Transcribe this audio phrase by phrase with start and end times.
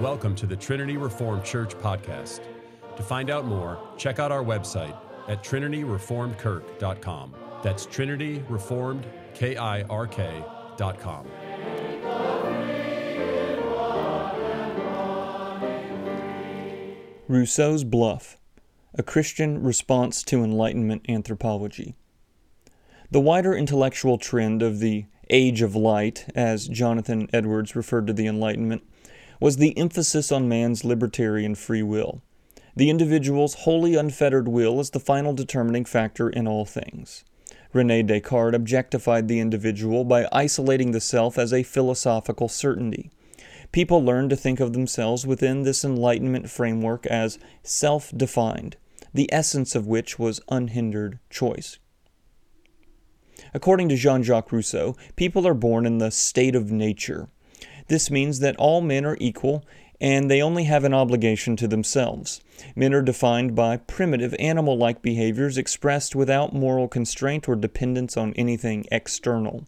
[0.00, 2.40] Welcome to the Trinity Reformed Church podcast.
[2.96, 4.94] To find out more, check out our website
[5.26, 7.34] at trinityreformedkirk.com.
[7.62, 11.26] That's Trinity Reformed, K I R K.com.
[17.26, 18.36] Rousseau's Bluff
[18.92, 21.94] A Christian Response to Enlightenment Anthropology.
[23.10, 28.26] The wider intellectual trend of the Age of Light, as Jonathan Edwards referred to the
[28.26, 28.82] Enlightenment,
[29.40, 32.22] was the emphasis on man's libertarian free will.
[32.74, 37.24] The individual's wholly unfettered will is the final determining factor in all things.
[37.72, 43.10] Rene Descartes objectified the individual by isolating the self as a philosophical certainty.
[43.72, 48.76] People learned to think of themselves within this Enlightenment framework as self defined,
[49.12, 51.78] the essence of which was unhindered choice.
[53.52, 57.28] According to Jean Jacques Rousseau, people are born in the state of nature,
[57.88, 59.64] this means that all men are equal
[60.00, 62.40] and they only have an obligation to themselves.
[62.74, 68.34] Men are defined by primitive animal like behaviors expressed without moral constraint or dependence on
[68.34, 69.64] anything external.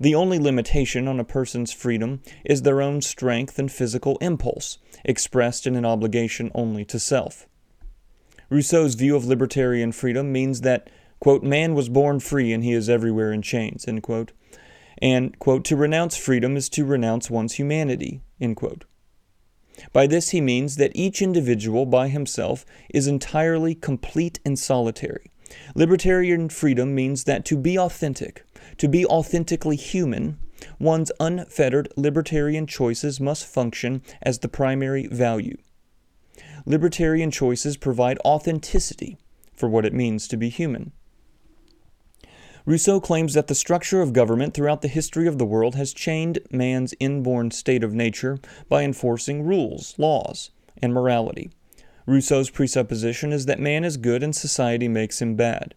[0.00, 5.66] The only limitation on a person's freedom is their own strength and physical impulse, expressed
[5.66, 7.46] in an obligation only to self.
[8.50, 12.90] Rousseau's view of libertarian freedom means that, quote, man was born free and he is
[12.90, 14.32] everywhere in chains, end quote.
[15.00, 18.84] And, quote, to renounce freedom is to renounce one's humanity, end quote.
[19.92, 25.30] By this he means that each individual by himself is entirely complete and solitary.
[25.74, 28.44] Libertarian freedom means that to be authentic,
[28.78, 30.38] to be authentically human,
[30.78, 35.56] one's unfettered libertarian choices must function as the primary value.
[36.66, 39.18] Libertarian choices provide authenticity
[39.54, 40.92] for what it means to be human.
[42.66, 46.38] Rousseau claims that the structure of government throughout the history of the world has chained
[46.50, 48.38] man's inborn state of nature
[48.70, 51.50] by enforcing rules, laws, and morality.
[52.06, 55.74] Rousseau's presupposition is that man is good and society makes him bad.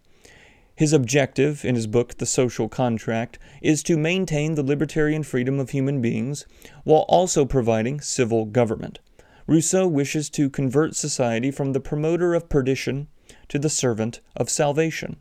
[0.74, 5.70] His objective, in his book The Social Contract, is to maintain the libertarian freedom of
[5.70, 6.46] human beings
[6.84, 8.98] while also providing civil government.
[9.46, 13.08] Rousseau wishes to convert society from the promoter of perdition
[13.48, 15.16] to the servant of salvation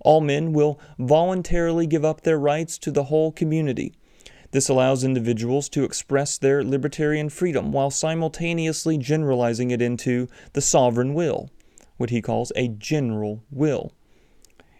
[0.00, 3.92] all men will voluntarily give up their rights to the whole community.
[4.52, 11.14] This allows individuals to express their libertarian freedom while simultaneously generalizing it into the sovereign
[11.14, 11.50] will,
[11.96, 13.92] what he calls a general will.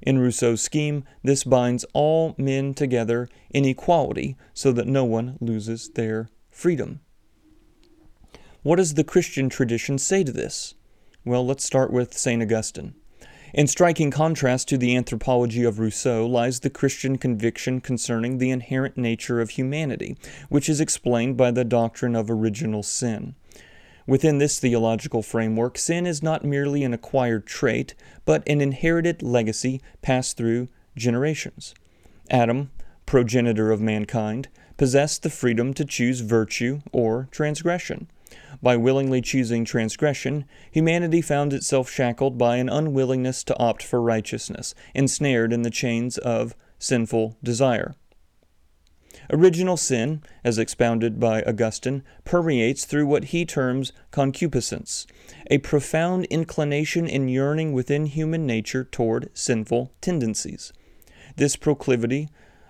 [0.02, 5.88] In Rousseau's scheme, this binds all men together in equality so that no one loses
[5.90, 7.00] their freedom.
[8.62, 10.74] What does the Christian tradition say to this?
[11.24, 12.42] Well, let's start with St.
[12.42, 12.94] Augustine.
[13.56, 18.98] In striking contrast to the anthropology of Rousseau lies the Christian conviction concerning the inherent
[18.98, 20.14] nature of humanity,
[20.50, 23.34] which is explained by the doctrine of original sin.
[24.06, 27.94] Within this theological framework, sin is not merely an acquired trait,
[28.26, 31.74] but an inherited legacy passed through generations.
[32.28, 32.70] Adam,
[33.06, 38.06] progenitor of mankind, possessed the freedom to choose virtue or transgression.
[38.62, 44.74] By willingly choosing transgression, humanity found itself shackled by an unwillingness to opt for righteousness,
[44.94, 47.94] ensnared in the chains of sinful desire.
[49.30, 55.06] Original sin, as expounded by Augustine, permeates through what he terms concupiscence,
[55.50, 60.72] a profound inclination and yearning within human nature toward sinful tendencies.
[61.36, 62.28] This proclivity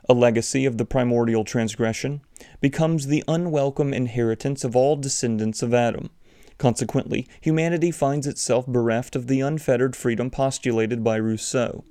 [0.08, 2.20] a legacy of the primordial transgression,
[2.60, 6.10] becomes the unwelcome inheritance of all descendants of Adam.
[6.58, 11.84] Consequently, humanity finds itself bereft of the unfettered freedom postulated by Rousseau.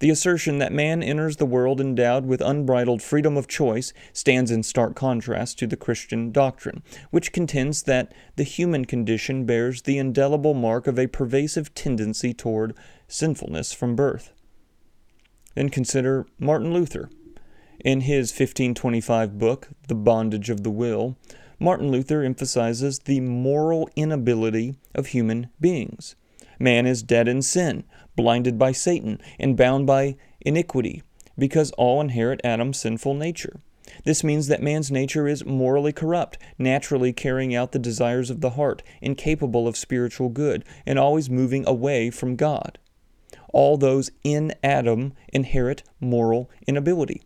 [0.00, 4.64] The assertion that man enters the world endowed with unbridled freedom of choice stands in
[4.64, 10.54] stark contrast to the Christian doctrine, which contends that the human condition bears the indelible
[10.54, 12.76] mark of a pervasive tendency toward
[13.06, 14.32] sinfulness from birth.
[15.54, 17.08] Then consider Martin Luther,
[17.82, 21.16] in his 1525 book, The Bondage of the Will,
[21.58, 26.16] Martin Luther emphasizes the moral inability of human beings.
[26.58, 27.84] Man is dead in sin,
[28.16, 31.02] blinded by Satan, and bound by iniquity,
[31.36, 33.60] because all inherit Adam's sinful nature.
[34.04, 38.50] This means that man's nature is morally corrupt, naturally carrying out the desires of the
[38.50, 42.78] heart, incapable of spiritual good, and always moving away from God.
[43.52, 47.22] All those in Adam inherit moral inability.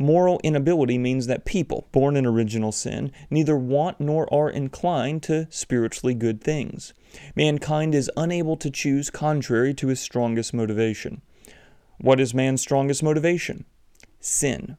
[0.00, 5.46] Moral inability means that people, born in original sin, neither want nor are inclined to
[5.50, 6.94] spiritually good things.
[7.36, 11.20] Mankind is unable to choose contrary to his strongest motivation.
[11.98, 13.66] What is man's strongest motivation?
[14.20, 14.78] Sin.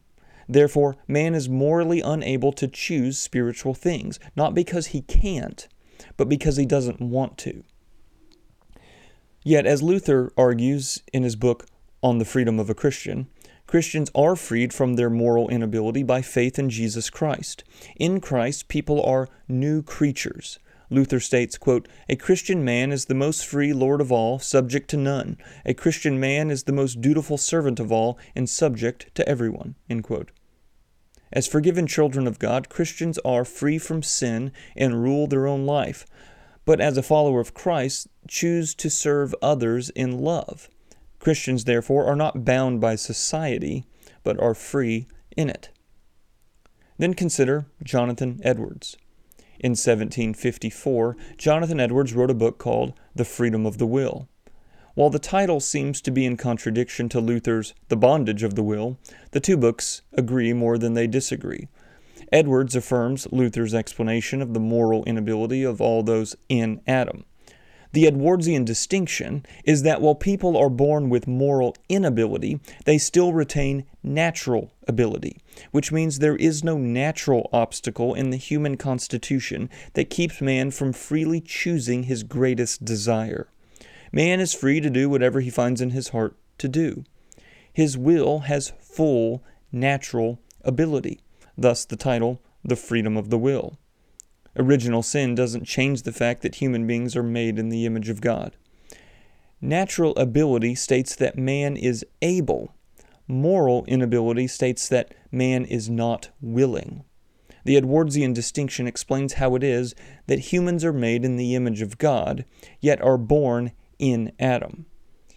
[0.50, 5.68] Therefore, man is morally unable to choose spiritual things, not because he can't,
[6.18, 7.63] but because he doesn't want to.
[9.44, 11.68] Yet, as Luther argues in his book
[12.01, 13.27] On the Freedom of a Christian,
[13.71, 17.63] Christians are freed from their moral inability by faith in Jesus Christ.
[17.95, 20.59] In Christ, people are new creatures.
[20.89, 24.97] Luther states, quote, A Christian man is the most free Lord of all, subject to
[24.97, 25.38] none.
[25.65, 29.75] A Christian man is the most dutiful servant of all, and subject to everyone.
[31.31, 36.06] As forgiven children of God, Christians are free from sin and rule their own life.
[36.65, 40.68] But as a follower of Christ, choose to serve others in love.
[41.21, 43.85] Christians, therefore, are not bound by society,
[44.23, 45.07] but are free
[45.38, 45.69] in it.
[46.97, 48.97] Then consider Jonathan Edwards.
[49.59, 54.27] In 1754, Jonathan Edwards wrote a book called The Freedom of the Will.
[54.95, 58.97] While the title seems to be in contradiction to Luther's The Bondage of the Will,
[59.29, 61.68] the two books agree more than they disagree.
[62.31, 67.25] Edwards affirms Luther's explanation of the moral inability of all those in Adam.
[67.94, 73.86] The Edwardsian distinction is that while people are born with moral inability, they still retain
[74.02, 75.38] natural ability,
[75.72, 80.94] which means there is no natural obstacle in the human constitution that keeps man from
[80.94, 83.50] freely choosing his greatest desire.
[84.14, 87.04] Man is free to do whatever he finds in his heart to do.
[87.74, 91.20] His will has full natural ability,
[91.58, 93.78] thus the title, The Freedom of the Will.
[94.57, 98.21] Original sin doesn't change the fact that human beings are made in the image of
[98.21, 98.56] God.
[99.62, 102.74] Natural ability states that man is able.
[103.27, 107.03] Moral inability states that man is not willing.
[107.63, 109.94] The Edwardsian distinction explains how it is
[110.27, 112.44] that humans are made in the image of God,
[112.80, 114.88] yet are born in Adam.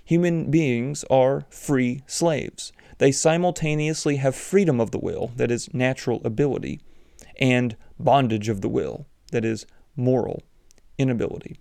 [0.04, 2.72] Human beings are free slaves.
[2.98, 6.80] They simultaneously have freedom of the will, that is, natural ability,
[7.38, 10.42] and bondage of the will, that is, moral
[10.98, 11.58] inability.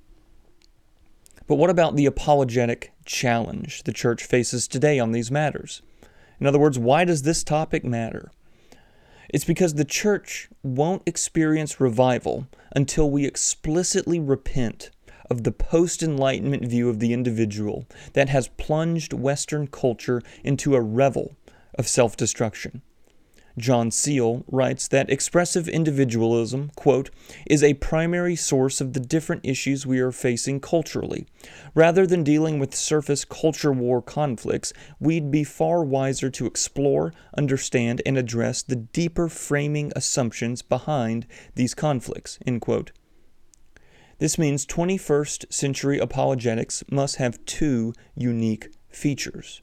[1.47, 5.81] But what about the apologetic challenge the church faces today on these matters?
[6.39, 8.31] In other words, why does this topic matter?
[9.29, 14.91] It's because the church won't experience revival until we explicitly repent
[15.29, 20.81] of the post Enlightenment view of the individual that has plunged Western culture into a
[20.81, 21.35] revel
[21.77, 22.81] of self destruction.
[23.57, 27.11] John Seel writes that expressive individualism, quote,
[27.45, 31.27] is a primary source of the different issues we are facing culturally.
[31.75, 38.01] Rather than dealing with surface culture war conflicts, we'd be far wiser to explore, understand,
[38.05, 42.91] and address the deeper framing assumptions behind these conflicts, end quote.
[44.19, 49.61] This means 21st century apologetics must have two unique features.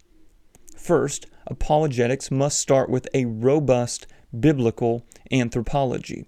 [0.80, 4.06] First, apologetics must start with a robust
[4.36, 6.24] biblical anthropology.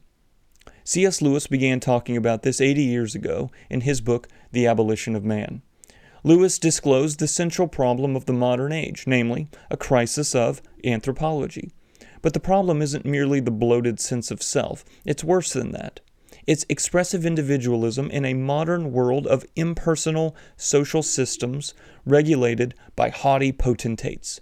[0.85, 1.23] C.S.
[1.23, 5.63] Lewis began talking about this 80 years ago in his book, The Abolition of Man.
[6.23, 11.73] Lewis disclosed the central problem of the modern age, namely, a crisis of anthropology.
[12.21, 16.01] But the problem isn't merely the bloated sense of self, it's worse than that.
[16.47, 21.73] It's expressive individualism in a modern world of impersonal social systems
[22.05, 24.41] regulated by haughty potentates.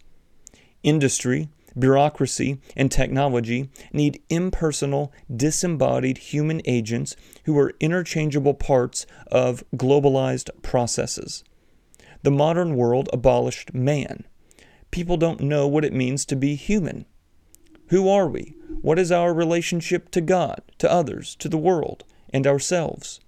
[0.83, 10.51] Industry, bureaucracy, and technology need impersonal, disembodied human agents who are interchangeable parts of globalized
[10.63, 11.45] processes.
[12.23, 14.25] The modern world abolished man.
[14.91, 17.05] People don't know what it means to be human.
[17.91, 18.55] Who are we?
[18.83, 23.19] What is our relationship to God, to others, to the world, and ourselves?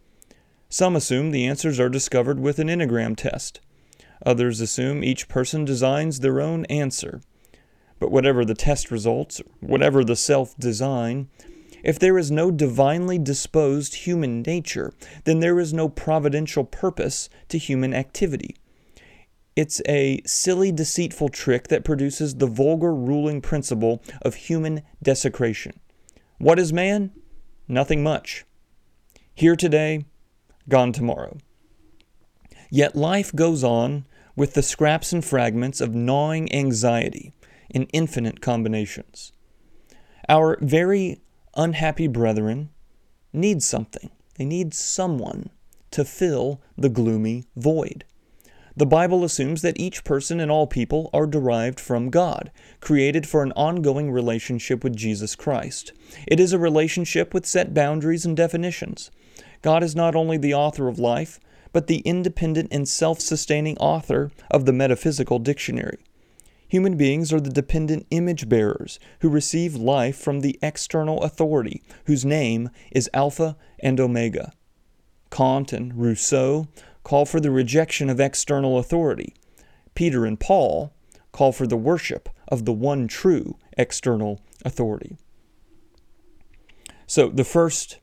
[0.68, 3.58] Some assume the answers are discovered with an Enneagram test.
[4.24, 7.22] Others assume each person designs their own answer.
[7.98, 11.28] But whatever the test results, whatever the self design,
[11.82, 14.92] if there is no divinely disposed human nature,
[15.24, 18.54] then there is no providential purpose to human activity.
[19.54, 25.78] It's a silly, deceitful trick that produces the vulgar ruling principle of human desecration.
[26.38, 27.12] What is man?
[27.68, 28.44] Nothing much.
[29.34, 30.06] Here today,
[30.68, 31.36] gone tomorrow.
[32.70, 37.32] Yet life goes on with the scraps and fragments of gnawing anxiety
[37.68, 39.32] in infinite combinations.
[40.28, 41.20] Our very
[41.54, 42.70] unhappy brethren
[43.32, 44.10] need something.
[44.36, 45.50] They need someone
[45.90, 48.04] to fill the gloomy void.
[48.74, 52.50] The Bible assumes that each person and all people are derived from God,
[52.80, 55.92] created for an ongoing relationship with Jesus Christ.
[56.26, 59.10] It is a relationship with set boundaries and definitions.
[59.60, 61.38] God is not only the author of life,
[61.72, 65.98] but the independent and self sustaining author of the metaphysical dictionary.
[66.68, 72.24] Human beings are the dependent image bearers who receive life from the external authority, whose
[72.24, 74.52] name is Alpha and Omega.
[75.30, 76.68] Kant and Rousseau
[77.02, 79.34] call for the rejection of external authority.
[79.94, 80.92] Peter and Paul
[81.32, 85.16] call for the worship of the one true external authority.
[87.06, 87.98] So, the first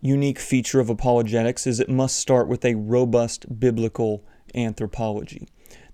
[0.00, 5.48] unique feature of apologetics is it must start with a robust biblical anthropology.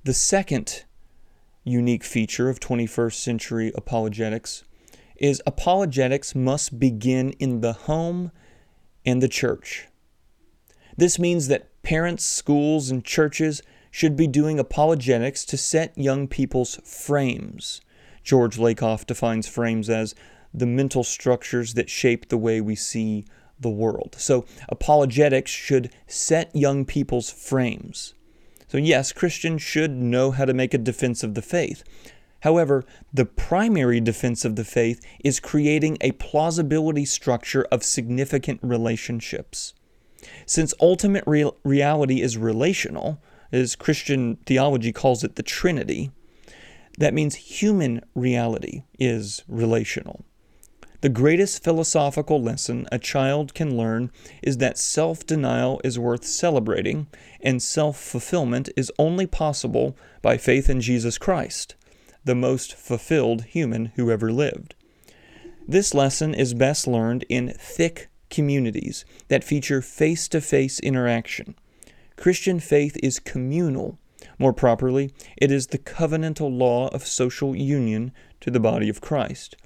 [0.04, 0.84] The second
[1.64, 4.62] unique feature of 21st century apologetics
[5.16, 8.30] is apologetics must begin in the home
[9.04, 9.88] and the church.
[10.96, 13.62] This means that parents, schools, and churches
[13.92, 17.80] should be doing apologetics to set young people's frames.
[18.24, 20.12] George Lakoff defines frames as
[20.52, 23.24] the mental structures that shape the way we see
[23.60, 24.16] the world.
[24.18, 28.14] So, apologetics should set young people's frames.
[28.66, 31.84] So, yes, Christians should know how to make a defense of the faith.
[32.40, 39.72] However, the primary defense of the faith is creating a plausibility structure of significant relationships.
[40.46, 43.20] Since ultimate real- reality is relational,
[43.52, 46.10] as Christian theology calls it the Trinity,
[46.98, 50.24] that means human reality is relational.
[51.02, 54.10] The greatest philosophical lesson a child can learn
[54.42, 57.06] is that self denial is worth celebrating
[57.40, 61.74] and self fulfillment is only possible by faith in Jesus Christ,
[62.24, 64.74] the most fulfilled human who ever lived.
[65.68, 71.54] This lesson is best learned in thick communities that feature face to face interaction.
[72.16, 73.98] Christian faith is communal.
[74.38, 79.56] More properly, it is the covenantal law of social union to the body of Christ.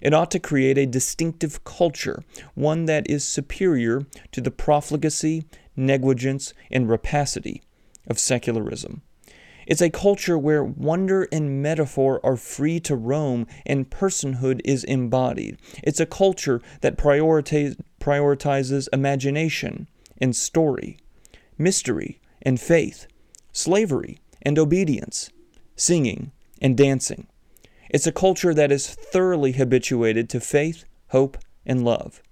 [0.00, 2.22] It ought to create a distinctive culture,
[2.54, 5.44] one that is superior to the profligacy,
[5.76, 7.62] negligence, and rapacity
[8.06, 9.02] of secularism.
[9.68, 15.58] It's a culture where wonder and metaphor are free to roam and personhood is embodied.
[15.84, 20.96] It's a culture that prioritize, prioritizes imagination and story,
[21.58, 23.08] mystery and faith,
[23.52, 25.28] slavery and obedience,
[25.76, 26.32] singing
[26.62, 27.26] and dancing.
[27.90, 32.22] It's a culture that is thoroughly habituated to faith, hope, and love.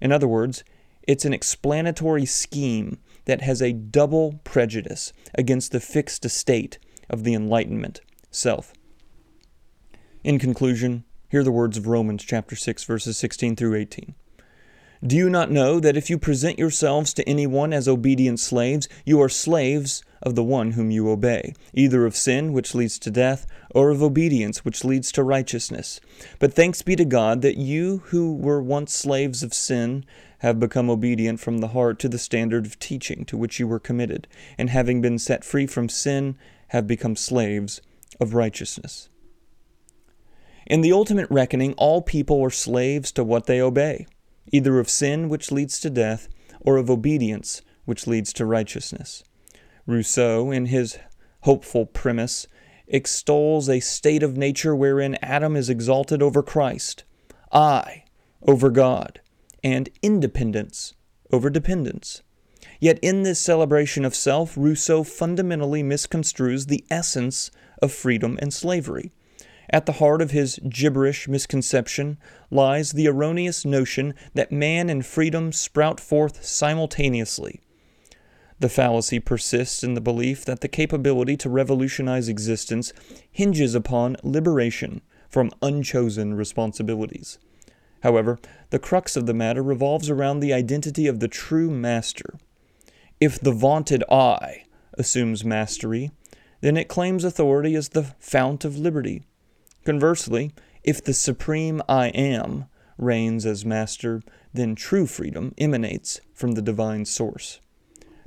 [0.00, 0.62] In other words,
[1.02, 6.78] it's an explanatory scheme that has a double prejudice against the fixed estate
[7.10, 8.72] of the Enlightenment self.
[10.24, 14.14] In conclusion, hear the words of Romans chapter 6 verses 16 through 18.
[15.04, 19.20] Do you not know that if you present yourselves to anyone as obedient slaves, you
[19.20, 23.46] are slaves of the one whom you obey, either of sin, which leads to death,
[23.70, 26.00] or of obedience, which leads to righteousness?
[26.40, 30.04] But thanks be to God that you who were once slaves of sin
[30.40, 33.78] have become obedient from the heart to the standard of teaching to which you were
[33.78, 34.26] committed,
[34.58, 36.36] and having been set free from sin,
[36.68, 37.80] have become slaves
[38.20, 39.08] of righteousness.
[40.66, 44.06] In the ultimate reckoning, all people are slaves to what they obey
[44.52, 46.28] either of sin, which leads to death,
[46.60, 49.24] or of obedience, which leads to righteousness.
[49.86, 50.98] Rousseau, in his
[51.42, 52.46] hopeful premise,
[52.88, 57.04] extols a state of nature wherein Adam is exalted over Christ,
[57.52, 58.04] I
[58.42, 59.20] over God,
[59.62, 60.94] and independence
[61.32, 62.22] over dependence.
[62.80, 67.50] Yet in this celebration of self, Rousseau fundamentally misconstrues the essence
[67.80, 69.12] of freedom and slavery.
[69.70, 72.18] At the heart of his gibberish misconception
[72.50, 77.60] lies the erroneous notion that man and freedom sprout forth simultaneously.
[78.58, 82.92] The fallacy persists in the belief that the capability to revolutionize existence
[83.30, 87.38] hinges upon liberation from unchosen responsibilities.
[88.02, 88.38] However,
[88.70, 92.38] the crux of the matter revolves around the identity of the true master.
[93.20, 96.10] If the vaunted I assumes mastery,
[96.62, 99.22] then it claims authority as the fount of liberty.
[99.84, 104.22] Conversely, if the supreme I am reigns as master,
[104.54, 107.60] then true freedom emanates from the divine source.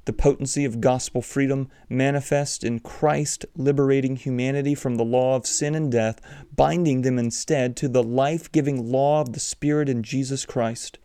[0.06, 5.76] The potency of gospel freedom manifest in Christ liberating humanity from the law of sin
[5.76, 6.20] and death,
[6.56, 10.98] binding them instead to the life giving law of the Spirit in Jesus Christ.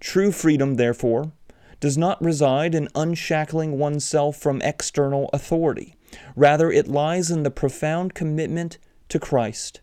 [0.00, 1.32] True freedom, therefore,
[1.80, 5.94] does not reside in unshackling oneself from external authority.
[6.36, 9.80] Rather, it lies in the profound commitment to Christ,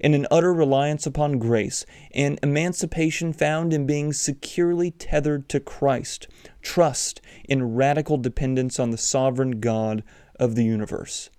[0.00, 6.28] in an utter reliance upon grace, and emancipation found in being securely tethered to Christ,
[6.62, 10.02] trust in radical dependence on the sovereign God
[10.38, 11.30] of the universe.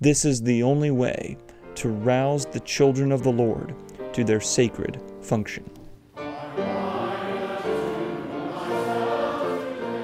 [0.00, 1.36] This is the only way
[1.76, 3.74] to rouse the children of the Lord
[4.12, 5.68] to their sacred function.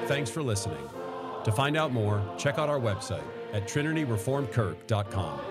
[0.07, 0.83] Thanks for listening.
[1.43, 5.50] To find out more, check out our website at trinityreformedkirk.com.